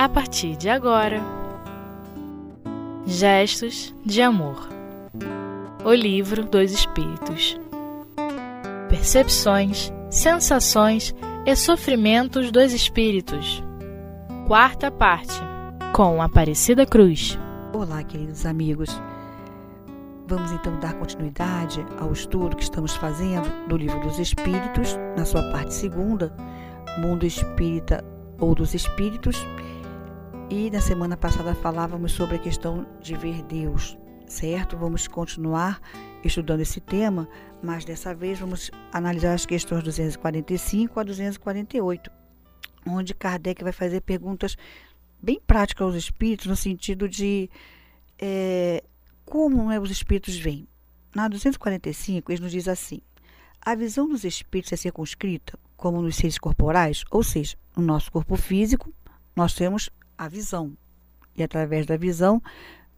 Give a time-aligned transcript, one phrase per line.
[0.00, 1.20] a partir de agora.
[3.04, 4.66] Gestos de Amor
[5.84, 7.60] O Livro dos Espíritos
[8.88, 13.62] Percepções, sensações e sofrimentos dos Espíritos.
[14.46, 15.34] Quarta parte
[15.92, 17.38] com Aparecida Cruz.
[17.74, 18.88] Olá, queridos amigos.
[20.26, 25.42] Vamos então dar continuidade ao estudo que estamos fazendo do Livro dos Espíritos, na sua
[25.52, 26.34] parte segunda,
[26.98, 28.02] Mundo Espírita
[28.38, 29.46] ou dos Espíritos.
[30.52, 33.96] E na semana passada falávamos sobre a questão de ver Deus,
[34.26, 34.76] certo?
[34.76, 35.80] Vamos continuar
[36.24, 37.28] estudando esse tema,
[37.62, 42.10] mas dessa vez vamos analisar as questões 245 a 248,
[42.84, 44.56] onde Kardec vai fazer perguntas
[45.22, 47.48] bem práticas aos espíritos, no sentido de
[48.18, 48.82] é,
[49.24, 50.66] como né, os espíritos veem?
[51.14, 53.00] Na 245, ele nos diz assim:
[53.60, 58.34] a visão dos espíritos é circunscrita, como nos seres corporais, ou seja, no nosso corpo
[58.34, 58.92] físico,
[59.36, 59.90] nós temos
[60.20, 60.76] a visão.
[61.34, 62.42] E através da visão,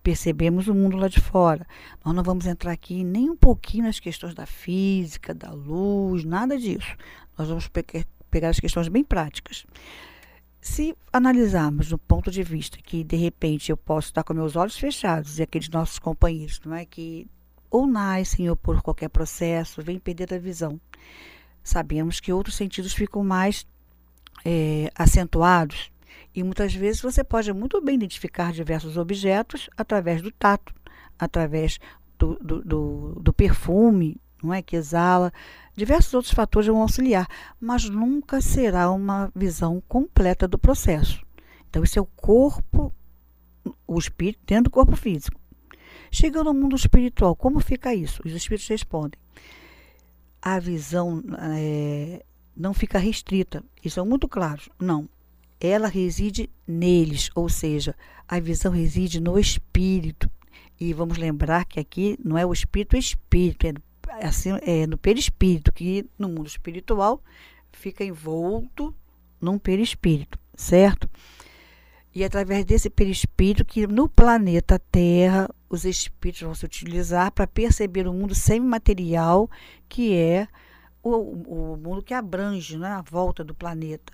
[0.02, 1.64] percebemos o mundo lá de fora.
[2.04, 6.58] Nós não vamos entrar aqui nem um pouquinho nas questões da física, da luz, nada
[6.58, 6.96] disso.
[7.38, 7.70] Nós vamos
[8.28, 9.64] pegar as questões bem práticas.
[10.60, 14.76] Se analisarmos do ponto de vista que de repente eu posso estar com meus olhos
[14.76, 17.28] fechados e aqueles nossos companheiros, não é que
[17.70, 20.80] ou nascem ou por qualquer processo vêm perder a visão,
[21.62, 23.66] sabemos que outros sentidos ficam mais
[24.44, 25.92] é, acentuados
[26.34, 30.74] e muitas vezes você pode muito bem identificar diversos objetos através do tato,
[31.18, 31.78] através
[32.18, 35.32] do, do, do, do perfume, não é que exala,
[35.74, 37.26] Diversos outros fatores vão auxiliar,
[37.58, 41.24] mas nunca será uma visão completa do processo.
[41.68, 42.92] Então, isso é o corpo,
[43.86, 45.40] o espírito dentro do corpo físico.
[46.10, 48.20] Chegando ao mundo espiritual, como fica isso?
[48.22, 49.18] Os espíritos respondem.
[50.42, 52.22] A visão é,
[52.54, 53.64] não fica restrita.
[53.82, 54.60] Isso é muito claro.
[54.78, 55.08] Não.
[55.64, 57.94] Ela reside neles, ou seja,
[58.26, 60.28] a visão reside no espírito.
[60.80, 64.98] E vamos lembrar que aqui não é o espírito, é espírito, é assim, é, no
[64.98, 67.22] perispírito, que no mundo espiritual
[67.70, 68.92] fica envolto
[69.40, 71.08] num perispírito, certo?
[72.12, 77.46] E é através desse perispírito que no planeta Terra os espíritos vão se utilizar para
[77.46, 79.48] perceber o mundo semimaterial,
[79.88, 80.48] que é
[81.02, 84.12] o, o mundo que abrange né, a volta do planeta.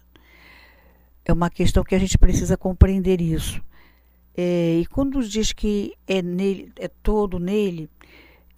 [1.28, 3.62] É uma questão que a gente precisa compreender isso.
[4.34, 7.90] É, e quando diz que é, nele, é todo nele,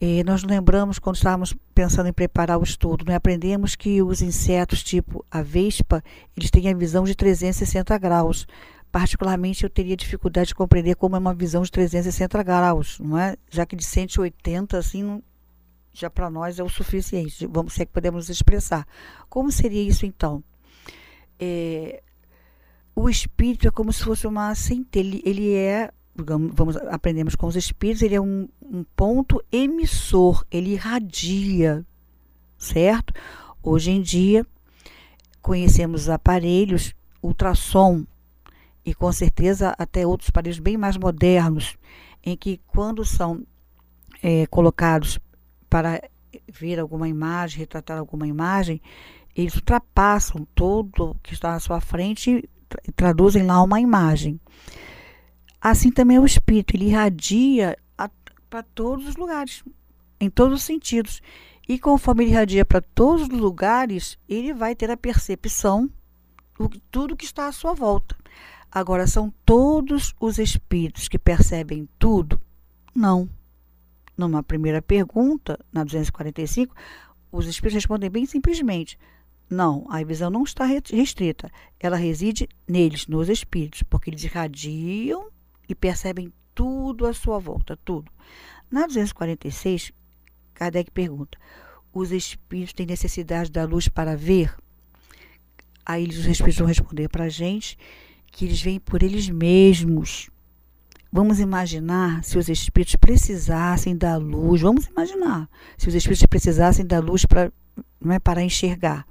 [0.00, 4.84] e nós lembramos, quando estávamos pensando em preparar o estudo, né, aprendemos que os insetos
[4.84, 6.02] tipo a vespa,
[6.36, 8.46] eles têm a visão de 360 graus.
[8.92, 13.36] Particularmente, eu teria dificuldade de compreender como é uma visão de 360 graus, não é?
[13.50, 15.20] Já que de 180, assim,
[15.92, 18.86] já para nós é o suficiente, vamos ser que podemos expressar.
[19.28, 20.42] Como seria isso, então?
[21.38, 22.02] É,
[22.94, 28.02] o espírito é como se fosse uma centelha, ele é vamos aprendemos com os espíritos,
[28.02, 31.84] ele é um, um ponto emissor, ele irradia,
[32.58, 33.14] certo?
[33.62, 34.46] Hoje em dia
[35.40, 38.04] conhecemos aparelhos ultrassom
[38.84, 41.76] e com certeza até outros aparelhos bem mais modernos,
[42.24, 43.46] em que quando são
[44.22, 45.18] é, colocados
[45.68, 46.02] para
[46.48, 48.80] ver alguma imagem, retratar alguma imagem,
[49.34, 52.48] eles ultrapassam todo o que está à sua frente
[52.94, 54.40] traduzem lá uma imagem.
[55.60, 57.76] Assim também é o espírito, ele irradia
[58.48, 59.62] para todos os lugares,
[60.18, 61.22] em todos os sentidos.
[61.68, 65.88] E conforme ele irradia para todos os lugares, ele vai ter a percepção
[66.58, 68.16] de tudo que está à sua volta.
[68.70, 72.40] Agora, são todos os espíritos que percebem tudo?
[72.94, 73.28] Não.
[74.16, 76.74] Numa primeira pergunta, na 245,
[77.32, 78.98] os espíritos respondem bem simplesmente:
[79.50, 81.50] não, a visão não está restrita.
[81.80, 85.28] Ela reside neles, nos espíritos, porque eles irradiam
[85.68, 88.10] e percebem tudo à sua volta, tudo.
[88.70, 89.92] Na 246,
[90.54, 91.36] Kardec pergunta:
[91.92, 94.54] os espíritos têm necessidade da luz para ver?
[95.84, 97.76] Aí os espíritos vão responder para a gente
[98.30, 100.30] que eles vêm por eles mesmos.
[101.12, 104.60] Vamos imaginar se os espíritos precisassem da luz.
[104.60, 107.52] Vamos imaginar se os espíritos precisassem da luz para,
[108.00, 109.04] não é, para enxergar.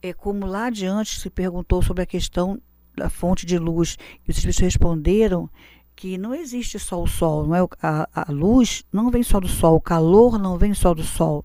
[0.00, 2.60] É como lá adiante se perguntou sobre a questão
[2.96, 3.96] da fonte de luz.
[4.26, 5.48] E os espíritos responderam
[5.96, 7.68] que não existe só o sol, não é?
[7.82, 11.44] A, a luz não vem só do sol, o calor não vem só do sol.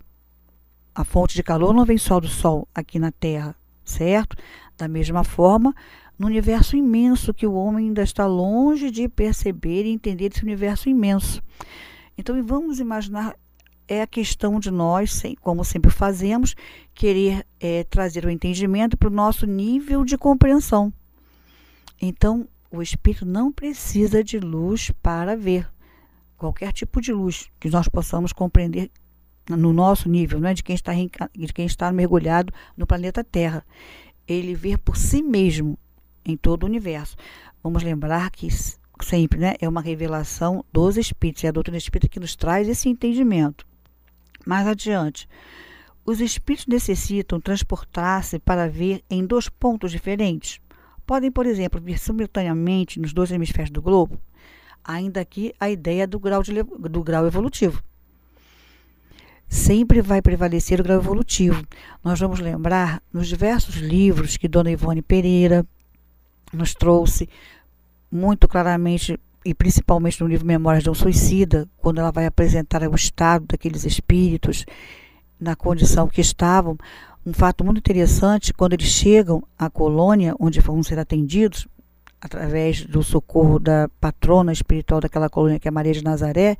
[0.93, 4.37] A fonte de calor não vem só do sol aqui na Terra, certo?
[4.77, 5.73] Da mesma forma,
[6.19, 10.87] no universo imenso que o homem ainda está longe de perceber e entender esse universo
[10.87, 11.41] imenso.
[12.15, 13.35] Então, vamos imaginar
[13.87, 16.55] é a questão de nós, como sempre fazemos,
[16.93, 20.93] querer é, trazer o entendimento para o nosso nível de compreensão.
[22.01, 25.69] Então, o espírito não precisa de luz para ver
[26.37, 28.91] qualquer tipo de luz que nós possamos compreender
[29.49, 33.65] no nosso nível, não é de quem está de quem está mergulhado no planeta Terra.
[34.27, 35.77] Ele vê por si mesmo
[36.25, 37.15] em todo o universo.
[37.61, 38.47] Vamos lembrar que
[39.01, 42.87] sempre, né, é uma revelação dos espíritos, é a doutrina espírita que nos traz esse
[42.87, 43.65] entendimento.
[44.45, 45.27] Mais adiante,
[46.05, 50.59] os espíritos necessitam transportar-se para ver em dois pontos diferentes.
[51.05, 54.19] Podem, por exemplo, vir simultaneamente nos dois hemisférios do globo,
[54.83, 57.81] ainda aqui a ideia do grau, de, do grau evolutivo.
[59.47, 61.63] Sempre vai prevalecer o grau evolutivo.
[62.03, 65.65] Nós vamos lembrar nos diversos livros que Dona Ivone Pereira
[66.51, 67.29] nos trouxe
[68.11, 72.95] muito claramente e principalmente no livro Memórias de um Suicida, quando ela vai apresentar o
[72.95, 74.65] estado daqueles espíritos
[75.39, 76.77] na condição que estavam,
[77.25, 81.67] um fato muito interessante, quando eles chegam à colônia onde vão ser atendidos,
[82.19, 86.57] através do socorro da patrona espiritual daquela colônia, que é Maria de Nazaré,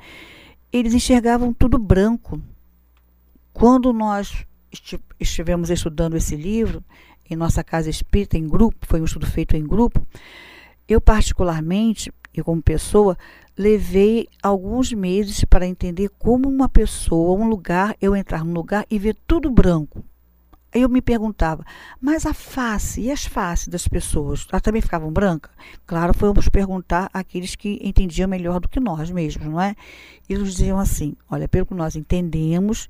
[0.72, 2.42] eles enxergavam tudo branco.
[3.54, 4.46] Quando nós
[5.20, 6.84] estivemos estudando esse livro,
[7.30, 10.06] em nossa casa espírita, em grupo, foi um estudo feito em grupo,
[10.88, 13.18] eu particularmente, e como pessoa,
[13.58, 18.98] levei alguns meses para entender como uma pessoa, um lugar, eu entrar num lugar e
[18.98, 20.04] ver tudo branco.
[20.74, 21.64] Eu me perguntava,
[22.02, 25.52] mas a face e as faces das pessoas, elas também ficavam brancas?
[25.86, 29.76] Claro, fomos perguntar àqueles que entendiam melhor do que nós mesmos, não é?
[30.28, 32.90] E eles diziam assim: olha, pelo que nós entendemos,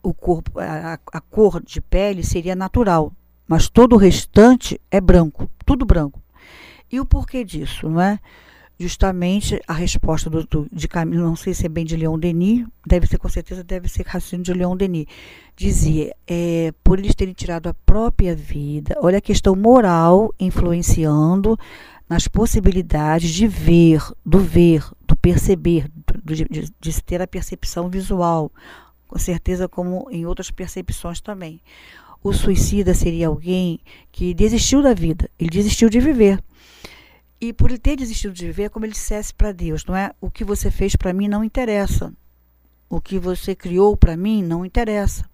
[0.00, 3.12] o corpo, a, a cor de pele seria natural,
[3.48, 6.22] mas todo o restante é branco, tudo branco.
[6.90, 8.20] E o porquê disso, não é?
[8.78, 12.64] Justamente a resposta do, do, de Camilo, não sei se é bem de Leon Denis,
[12.86, 15.06] deve ser com certeza, deve ser raciocínio de Leon Denis,
[15.56, 21.58] dizia, é, por eles terem tirado a própria vida, olha a questão moral influenciando
[22.08, 25.88] nas possibilidades de ver, do ver, do perceber,
[26.24, 28.50] do, de, de, ter a percepção visual,
[29.08, 31.60] com certeza como em outras percepções também.
[32.22, 33.80] O suicida seria alguém
[34.10, 36.40] que desistiu da vida, ele desistiu de viver
[37.40, 40.12] e por ele ter desistido de viver, é como ele dissesse para Deus, não é?
[40.20, 42.12] O que você fez para mim não interessa.
[42.90, 45.24] O que você criou para mim não interessa.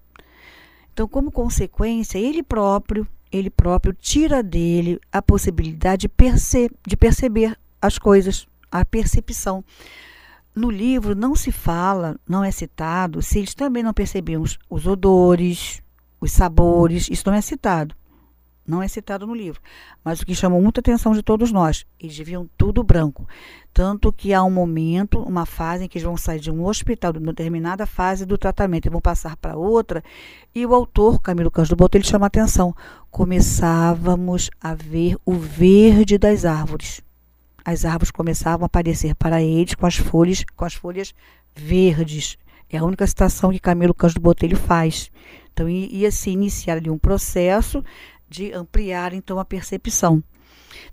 [0.93, 7.57] Então, como consequência, ele próprio, ele próprio tira dele a possibilidade de, perce de perceber
[7.81, 9.63] as coisas, a percepção.
[10.55, 14.85] No livro não se fala, não é citado, se eles também não percebiam os, os
[14.85, 15.81] odores,
[16.21, 17.95] os sabores, isso não é citado.
[18.67, 19.61] Não é citado no livro.
[20.03, 23.27] Mas o que chamou muita atenção de todos nós, eles viam tudo branco.
[23.71, 27.13] Tanto que há um momento, uma fase em que eles vão sair de um hospital,
[27.13, 30.03] de uma determinada fase do tratamento, e vão passar para outra.
[30.53, 32.73] E o autor, Camilo Cândido Boto, ele chama a atenção.
[33.11, 37.01] Começávamos a ver o verde das árvores.
[37.63, 41.13] As árvores começavam a aparecer para eles com as folhas, com as folhas
[41.55, 42.37] verdes.
[42.69, 45.11] É a única citação que Camilo Cândido Botelho faz.
[45.53, 47.81] Então ia se iniciar ali um processo
[48.29, 50.23] de ampliar então a percepção.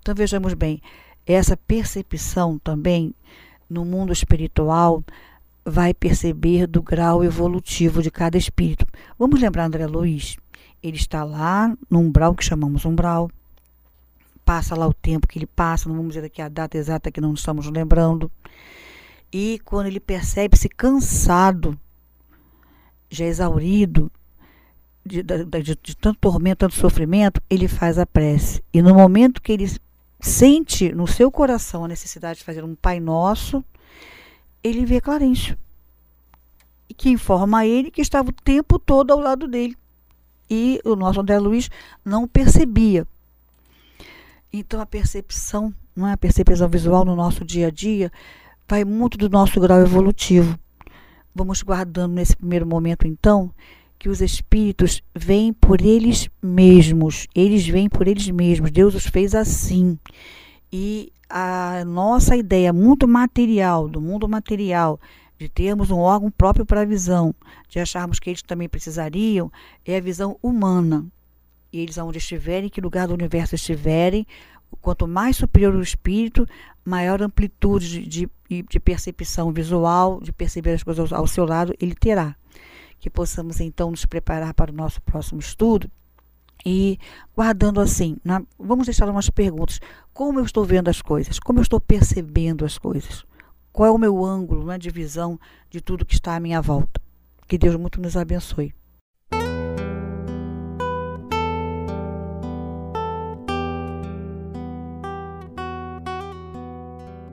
[0.00, 0.81] Então vejamos bem,
[1.26, 3.14] essa percepção também
[3.69, 5.02] no mundo espiritual
[5.64, 8.87] vai perceber do grau evolutivo de cada espírito.
[9.19, 10.37] Vamos lembrar André Luiz?
[10.83, 13.30] Ele está lá no umbral que chamamos umbral.
[14.45, 17.21] Passa lá o tempo que ele passa, não vamos dizer aqui a data exata que
[17.21, 18.30] não estamos lembrando.
[19.33, 21.78] E quando ele percebe-se cansado,
[23.09, 24.11] já exaurido,
[25.04, 28.62] de, de, de, tanto tormento, tanto sofrimento, ele faz a prece.
[28.73, 29.71] E no momento que ele
[30.21, 33.64] sente no seu coração a necessidade de fazer um Pai Nosso,
[34.62, 35.59] ele vê Clarencio.
[36.88, 39.76] E que informa a ele que estava o tempo todo ao lado dele.
[40.49, 41.71] E o nosso André Luiz
[42.04, 43.06] não percebia.
[44.52, 48.12] Então a percepção, não é a percepção visual no nosso dia a dia,
[48.68, 50.59] vai muito do nosso grau evolutivo.
[51.35, 53.50] Vamos guardando nesse primeiro momento, então,
[54.02, 57.28] que os espíritos vêm por eles mesmos.
[57.32, 58.73] Eles vêm por eles mesmos.
[58.73, 59.97] Deus os fez assim.
[60.73, 64.99] E a nossa ideia muito material, do mundo material,
[65.38, 67.32] de termos um órgão próprio para a visão,
[67.68, 69.52] de acharmos que eles também precisariam,
[69.87, 71.06] é a visão humana.
[71.73, 74.26] E eles, aonde estiverem, que lugar do universo estiverem,
[74.80, 76.44] quanto mais superior o espírito,
[76.85, 81.73] maior amplitude de, de, de percepção visual, de perceber as coisas ao, ao seu lado,
[81.80, 82.35] ele terá
[83.02, 85.90] que possamos então nos preparar para o nosso próximo estudo.
[86.64, 87.00] E
[87.35, 89.80] guardando assim, na, vamos deixar umas perguntas.
[90.14, 91.40] Como eu estou vendo as coisas?
[91.40, 93.25] Como eu estou percebendo as coisas?
[93.73, 95.37] Qual é o meu ângulo né, de visão
[95.68, 97.02] de tudo que está à minha volta?
[97.49, 98.73] Que Deus muito nos abençoe.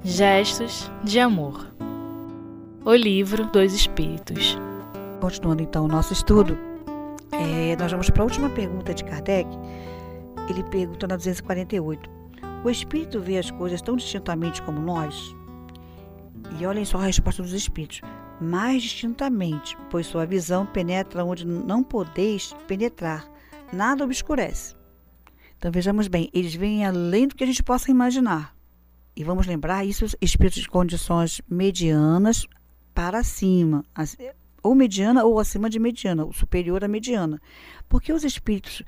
[0.04, 1.72] Gestos de Amor.
[2.84, 4.58] O livro dos Espíritos.
[5.20, 6.58] Continuando então o nosso estudo,
[7.32, 9.50] é, nós vamos para a última pergunta de Kardec.
[10.50, 12.10] Ele pergunta na 248.
[12.64, 15.36] O espírito vê as coisas tão distintamente como nós?
[16.58, 18.02] E olhem só a resposta dos espíritos.
[18.40, 23.30] Mais distintamente, pois sua visão penetra onde não podeis penetrar.
[23.74, 24.76] Nada obscurece.
[25.58, 28.56] Então vejamos bem, eles veem além do que a gente possa imaginar.
[29.16, 32.48] E vamos lembrar isso, espíritos de condições medianas
[32.94, 33.84] para cima,
[34.64, 37.42] ou mediana ou acima de mediana, o superior à mediana.
[37.88, 38.84] Porque os espíritos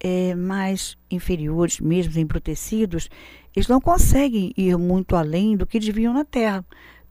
[0.00, 3.08] é, mais inferiores, mesmo embrutecidos,
[3.54, 6.64] eles não conseguem ir muito além do que deviam na Terra.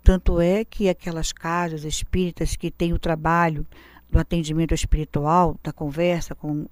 [0.04, 3.66] Tanto é que aquelas casas espíritas que têm o trabalho
[4.10, 6.66] do atendimento espiritual, da conversa com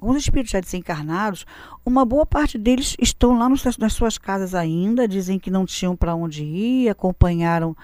[0.00, 1.46] os espíritos já desencarnados,
[1.84, 6.14] uma boa parte deles estão lá nas suas casas ainda, dizem que não tinham para
[6.14, 7.74] onde ir, acompanharam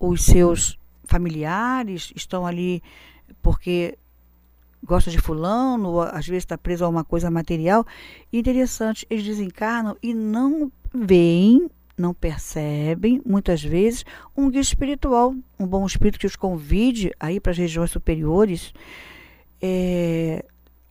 [0.00, 0.77] os seus
[1.08, 2.82] familiares, estão ali
[3.42, 3.98] porque
[4.82, 7.84] gosta de fulano, ou às vezes está preso a uma coisa material.
[8.32, 14.04] Interessante, eles desencarnam e não veem, não percebem, muitas vezes,
[14.36, 18.72] um guia espiritual, um bom espírito que os convide a ir para as regiões superiores.
[19.60, 20.44] É,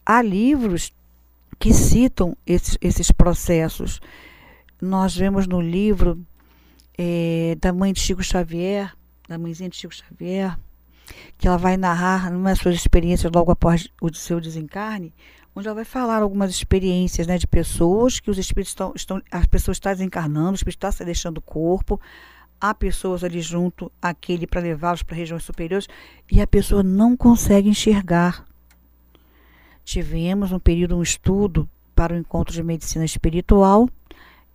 [0.06, 0.92] há livros
[1.58, 4.02] que citam esses, esses processos.
[4.82, 6.20] Nós vemos no livro
[6.98, 8.97] é, da mãe de Chico Xavier,
[9.28, 10.58] da mãezinha de Chico Xavier,
[11.38, 15.14] que ela vai narrar uma das suas experiências logo após o seu desencarne,
[15.56, 19.46] onde ela vai falar algumas experiências né, de pessoas que os espíritos estão, estão as
[19.46, 22.00] pessoas estão desencarnando, o espírito está se deixando o corpo,
[22.60, 25.88] há pessoas ali junto àquele para levá-los para regiões superiores
[26.32, 28.46] e a pessoa não consegue enxergar
[29.88, 33.88] tivemos um período, um estudo para o encontro de medicina espiritual.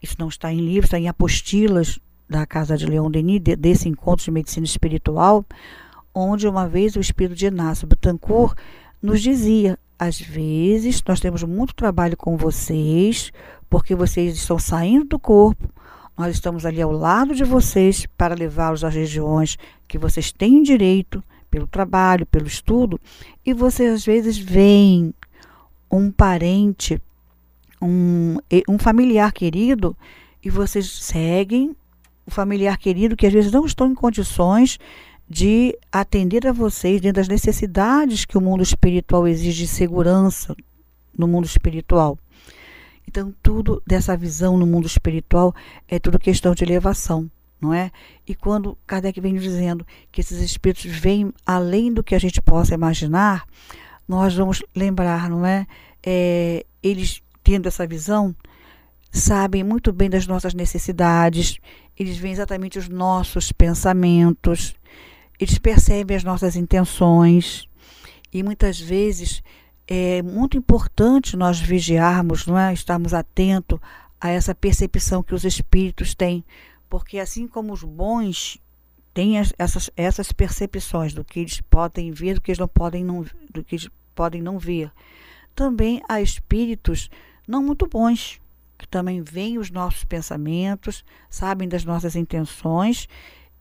[0.03, 1.99] Isso não está em livros, está em apostilas
[2.29, 5.45] da Casa de Leão Denis, de, desse encontro de medicina espiritual,
[6.15, 8.57] onde uma vez o espírito de Inácio Betancourt
[9.03, 13.33] nos dizia: às vezes nós temos muito trabalho com vocês,
[13.69, 15.69] porque vocês estão saindo do corpo,
[16.17, 19.57] nós estamos ali ao lado de vocês para levá-los às regiões
[19.89, 22.99] que vocês têm direito, pelo trabalho, pelo estudo,
[23.45, 25.13] e vocês às vezes veem
[25.91, 27.01] um parente,
[27.81, 28.39] um,
[28.69, 29.95] um familiar querido,
[30.43, 31.77] e vocês seguem
[32.27, 34.79] o familiar querido que às vezes não estão em condições
[35.29, 40.55] de atender a vocês dentro das necessidades que o mundo espiritual exige de segurança
[41.17, 42.19] no mundo espiritual.
[43.09, 45.55] Então, tudo dessa visão no mundo espiritual
[45.89, 47.91] é tudo questão de elevação, não é?
[48.27, 52.75] E quando Kardec vem dizendo que esses espíritos vêm além do que a gente possa
[52.75, 53.47] imaginar,
[54.07, 55.67] nós vamos lembrar, não é?
[56.03, 58.35] é eles tendo essa visão,
[59.11, 61.59] sabem muito bem das nossas necessidades,
[62.03, 64.75] eles veem exatamente os nossos pensamentos,
[65.39, 67.67] eles percebem as nossas intenções.
[68.33, 69.43] E muitas vezes
[69.87, 72.73] é muito importante nós vigiarmos, não é?
[72.73, 73.79] estarmos atentos
[74.21, 76.45] a essa percepção que os espíritos têm,
[76.89, 78.59] porque assim como os bons
[79.13, 83.25] têm essas, essas percepções do que eles podem ver, do que eles não podem não,
[83.51, 84.91] do que eles podem não ver,
[85.55, 87.11] também há espíritos
[87.47, 88.41] não muito bons
[88.83, 93.09] que também veem os nossos pensamentos, sabem das nossas intenções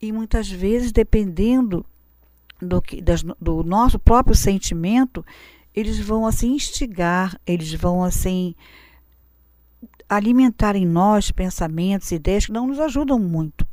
[0.00, 1.86] e muitas vezes, dependendo
[2.60, 5.24] do, que, das, do nosso próprio sentimento,
[5.74, 8.54] eles vão assim instigar, eles vão assim
[10.08, 13.66] alimentar em nós pensamentos, ideias que não nos ajudam muito.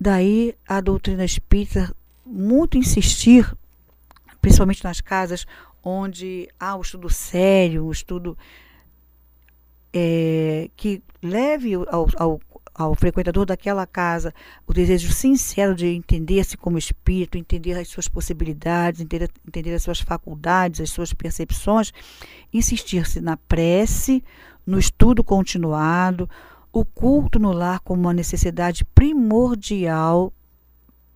[0.00, 3.54] Daí a doutrina espírita muito insistir,
[4.40, 5.46] principalmente nas casas
[5.84, 8.36] onde há o estudo sério, o estudo
[9.98, 12.40] é, que leve ao, ao,
[12.74, 14.34] ao, frequentador daquela casa
[14.66, 19.98] o desejo sincero de entender-se como espírito, entender as suas possibilidades, entender, entender as suas
[19.98, 21.94] faculdades, as suas percepções,
[22.52, 24.22] insistir-se na prece,
[24.66, 26.28] no estudo continuado,
[26.70, 30.30] o culto no lar como uma necessidade primordial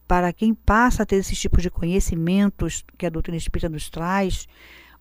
[0.08, 4.48] para quem passa a ter esses tipos de conhecimentos que a doutrina espírita nos traz,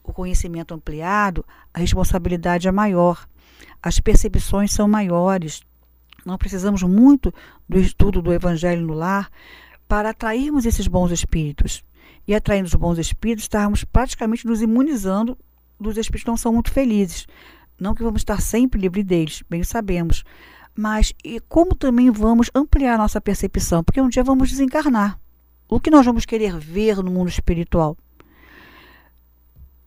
[0.03, 3.25] o conhecimento ampliado, a responsabilidade é maior
[3.82, 5.62] as percepções são maiores.
[6.25, 7.34] Não precisamos muito
[7.68, 9.30] do estudo do Evangelho no lar
[9.88, 11.84] para atrairmos esses bons espíritos.
[12.28, 15.38] E atraindo os bons espíritos, estarmos praticamente nos imunizando
[15.80, 17.25] dos espíritos que não são muito felizes.
[17.80, 20.24] Não que vamos estar sempre livre deles, bem sabemos.
[20.75, 23.84] Mas e como também vamos ampliar nossa percepção?
[23.84, 25.20] Porque um dia vamos desencarnar.
[25.68, 27.98] O que nós vamos querer ver no mundo espiritual?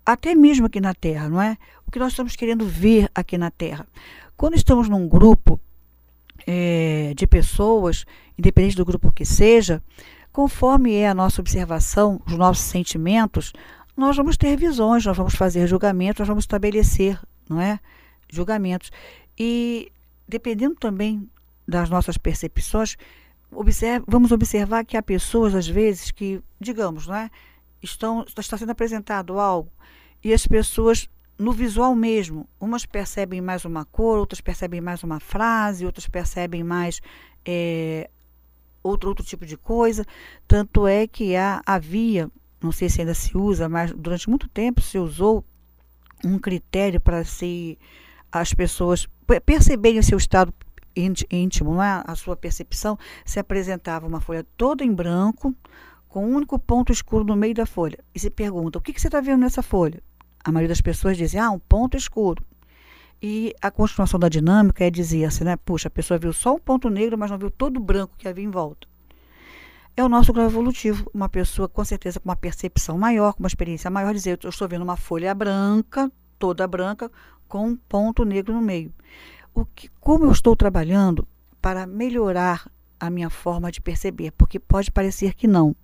[0.04, 1.56] até mesmo aqui na Terra, não é?
[1.92, 3.86] Que nós estamos querendo ver aqui na Terra.
[4.34, 5.60] Quando estamos num grupo
[6.46, 8.06] é, de pessoas,
[8.38, 9.82] independente do grupo que seja,
[10.32, 13.52] conforme é a nossa observação, os nossos sentimentos,
[13.94, 17.78] nós vamos ter visões, nós vamos fazer julgamentos, nós vamos estabelecer, não é?
[18.26, 18.90] Julgamentos.
[19.38, 19.92] E
[20.26, 21.28] dependendo também
[21.68, 22.96] das nossas percepções,
[23.50, 27.30] observe, vamos observar que há pessoas, às vezes, que, digamos, não é?
[27.82, 29.70] Estão, está sendo apresentado algo
[30.24, 31.10] e as pessoas
[31.42, 32.48] no visual mesmo.
[32.60, 37.00] Umas percebem mais uma cor, outras percebem mais uma frase, outras percebem mais
[37.44, 38.08] é,
[38.82, 40.06] outro, outro tipo de coisa.
[40.46, 42.30] Tanto é que há, havia,
[42.62, 45.44] não sei se ainda se usa, mas durante muito tempo se usou
[46.24, 47.76] um critério para se
[48.30, 49.08] as pessoas
[49.44, 50.54] perceberem o seu estado
[51.30, 52.02] íntimo, é?
[52.06, 55.54] a sua percepção, se apresentava uma folha toda em branco,
[56.08, 57.98] com um único ponto escuro no meio da folha.
[58.14, 60.02] E se pergunta, o que, que você está vendo nessa folha?
[60.44, 62.44] A maioria das pessoas dizia, ah, um ponto escuro.
[63.24, 65.56] E a continuação da dinâmica é dizer assim, né?
[65.56, 68.26] Puxa, a pessoa viu só um ponto negro, mas não viu todo o branco que
[68.26, 68.88] havia em volta.
[69.96, 71.08] É o nosso grau evolutivo.
[71.14, 74.66] Uma pessoa, com certeza, com uma percepção maior, com uma experiência maior, dizer, eu estou
[74.66, 77.08] vendo uma folha branca, toda branca,
[77.46, 78.92] com um ponto negro no meio.
[79.54, 81.28] O que, como eu estou trabalhando
[81.60, 82.68] para melhorar
[82.98, 84.32] a minha forma de perceber?
[84.32, 85.76] Porque pode parecer que não.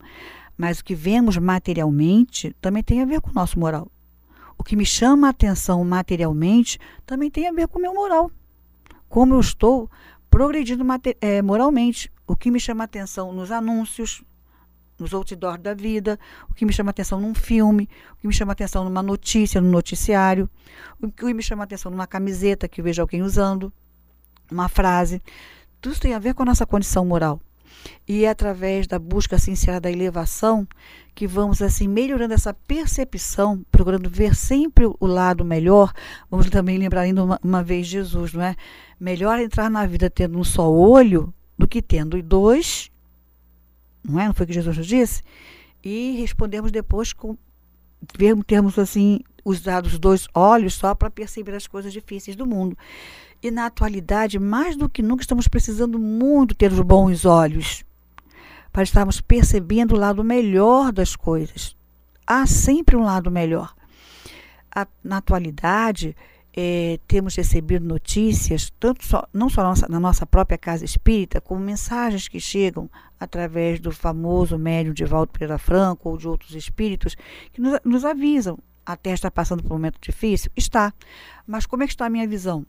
[0.57, 3.89] Mas o que vemos materialmente também tem a ver com o nosso moral
[4.59, 8.31] o que me chama a atenção materialmente também tem a ver com o meu moral.
[9.09, 9.89] Como eu estou
[10.31, 10.85] progredindo
[11.21, 12.13] é, moralmente.
[12.27, 14.23] O que me chama a atenção nos anúncios,
[14.99, 16.19] nos outdoors da vida,
[16.51, 19.71] o que me chama atenção num filme, o que me chama atenção numa notícia, no
[19.71, 20.51] noticiário,
[21.01, 23.73] o que me chama atenção numa camiseta que eu vejo alguém usando,
[24.51, 25.23] uma frase.
[25.81, 27.41] Tudo isso tem a ver com a nossa condição moral.
[28.07, 30.67] E é através da busca sincera da elevação
[31.15, 35.93] que vamos assim melhorando essa percepção, procurando ver sempre o lado melhor.
[36.31, 38.55] Vamos também lembrar ainda uma, uma vez Jesus, não é?
[39.01, 42.91] Melhor entrar na vida tendo um só olho do que tendo dois,
[44.03, 44.27] não é?
[44.27, 45.23] Não foi o que Jesus nos disse?
[45.83, 47.37] E respondemos depois com
[48.47, 52.77] termos assim usado os dois olhos só para perceber as coisas difíceis do mundo.
[53.43, 57.85] E na atualidade, mais do que nunca, estamos precisando muito ter os bons olhos
[58.73, 61.77] para estarmos percebendo o lado melhor das coisas.
[62.27, 63.75] Há sempre um lado melhor.
[64.75, 66.17] A, na atualidade,
[66.61, 71.61] é, temos recebido notícias, tanto só, não só nossa, na nossa, própria casa espírita, como
[71.61, 77.17] mensagens que chegam através do famoso médium de Valdo Pereira Franco ou de outros espíritos,
[77.53, 78.59] que nos, nos avisam.
[78.85, 80.51] A Terra está passando por um momento difícil?
[80.57, 80.93] Está.
[81.47, 82.67] Mas como é que está a minha visão?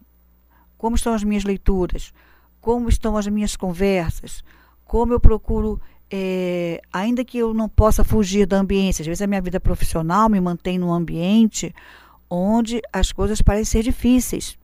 [0.79, 2.13] Como estão as minhas leituras,
[2.61, 4.43] como estão as minhas conversas,
[4.85, 9.27] como eu procuro, é, ainda que eu não possa fugir da ambiência, às vezes a
[9.27, 11.75] minha vida profissional me mantém num ambiente
[12.29, 14.57] onde as coisas parecem ser difíceis.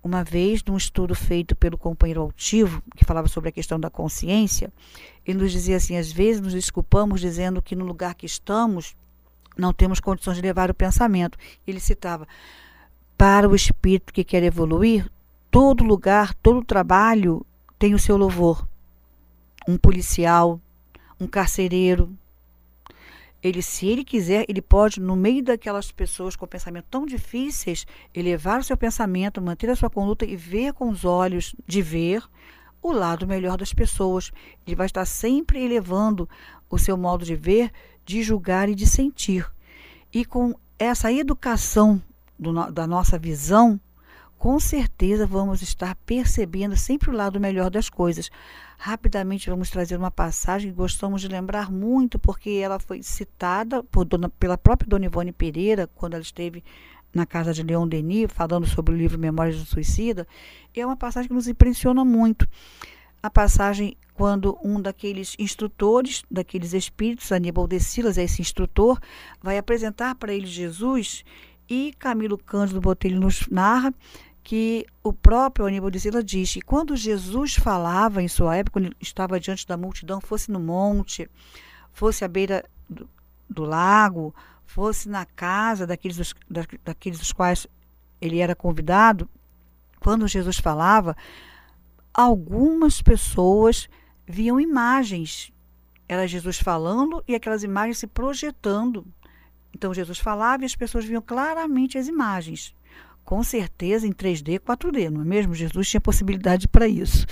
[0.00, 4.72] Uma vez, num estudo feito pelo companheiro altivo, que falava sobre a questão da consciência,
[5.26, 8.94] ele nos dizia assim: às vezes nos desculpamos dizendo que no lugar que estamos
[9.56, 11.36] não temos condições de levar o pensamento.
[11.66, 12.28] Ele citava:
[13.18, 15.10] para o espírito que quer evoluir,
[15.50, 17.44] todo lugar, todo trabalho
[17.78, 18.66] tem o seu louvor.
[19.66, 20.60] Um policial,
[21.20, 22.16] um carcereiro,
[23.40, 28.60] ele, se ele quiser, ele pode, no meio daquelas pessoas com pensamentos tão difíceis, elevar
[28.60, 32.24] o seu pensamento, manter a sua conduta e ver com os olhos de ver
[32.82, 34.32] o lado melhor das pessoas.
[34.66, 36.28] Ele vai estar sempre elevando
[36.68, 37.70] o seu modo de ver,
[38.04, 39.48] de julgar e de sentir.
[40.12, 42.02] E com essa educação
[42.36, 43.80] do, da nossa visão,
[44.38, 48.30] com certeza vamos estar percebendo sempre o lado melhor das coisas.
[48.78, 54.28] Rapidamente vamos trazer uma passagem que gostamos de lembrar muito, porque ela foi citada dona,
[54.28, 56.62] pela própria Dona Ivone Pereira, quando ela esteve
[57.12, 60.26] na casa de Leon Denis, falando sobre o livro Memórias do Suicida.
[60.74, 62.46] É uma passagem que nos impressiona muito.
[63.20, 68.98] A passagem quando um daqueles instrutores, daqueles espíritos, Aníbal de Silas, é esse instrutor,
[69.40, 71.24] vai apresentar para ele Jesus
[71.68, 73.92] e Camilo Cândido Botelho nos narra
[74.48, 78.96] que o próprio Aníbal de Sila diz que quando Jesus falava em sua época, quando
[78.98, 81.30] estava diante da multidão, fosse no monte,
[81.92, 83.06] fosse à beira do,
[83.46, 84.34] do lago,
[84.64, 87.66] fosse na casa daqueles dos, da, daqueles dos quais
[88.22, 89.28] ele era convidado,
[90.00, 91.14] quando Jesus falava,
[92.14, 93.86] algumas pessoas
[94.26, 95.52] viam imagens.
[96.08, 99.06] Era Jesus falando e aquelas imagens se projetando.
[99.74, 102.74] Então Jesus falava e as pessoas viam claramente as imagens
[103.28, 105.54] com certeza em 3D, 4D, não é mesmo?
[105.54, 107.26] Jesus tinha possibilidade para isso.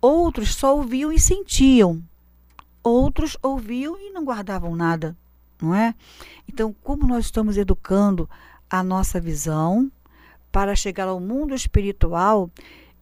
[0.00, 2.02] Outros só ouviam e sentiam.
[2.82, 5.14] Outros ouviam e não guardavam nada,
[5.60, 5.94] não é?
[6.48, 8.30] Então, como nós estamos educando
[8.70, 9.92] a nossa visão
[10.50, 12.50] para chegar ao mundo espiritual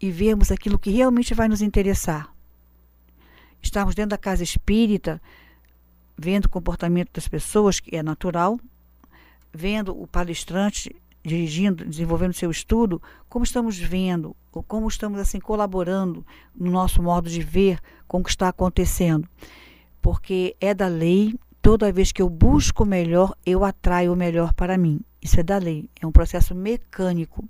[0.00, 2.34] e vermos aquilo que realmente vai nos interessar.
[3.62, 5.22] Estarmos dentro da casa espírita,
[6.16, 8.58] vendo o comportamento das pessoas, que é natural,
[9.54, 10.92] vendo o palestrante
[11.28, 17.28] dirigindo, desenvolvendo seu estudo, como estamos vendo, ou como estamos assim colaborando no nosso modo
[17.28, 19.28] de ver com o que está acontecendo.
[20.02, 24.52] Porque é da lei, toda vez que eu busco o melhor, eu atraio o melhor
[24.52, 25.00] para mim.
[25.22, 27.44] Isso é da lei, é um processo mecânico.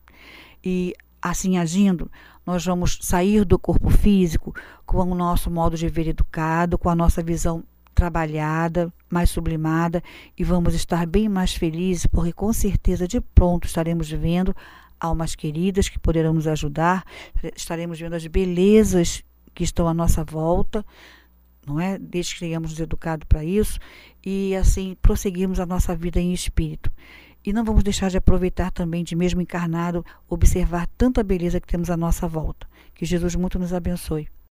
[0.62, 2.10] E assim agindo,
[2.44, 4.54] nós vamos sair do corpo físico
[4.86, 7.62] com o nosso modo de ver educado, com a nossa visão
[7.98, 10.00] trabalhada, mais sublimada
[10.38, 14.54] e vamos estar bem mais felizes, porque com certeza de pronto estaremos vendo
[15.00, 17.04] almas queridas que poderão nos ajudar,
[17.56, 20.86] estaremos vendo as belezas que estão à nossa volta,
[21.66, 21.98] não é?
[21.98, 23.80] Desde que tenhamos nos educado para isso
[24.24, 26.92] e assim prosseguirmos a nossa vida em espírito.
[27.44, 31.90] E não vamos deixar de aproveitar também, de mesmo encarnado, observar tanta beleza que temos
[31.90, 32.68] à nossa volta.
[32.94, 34.28] Que Jesus muito nos abençoe.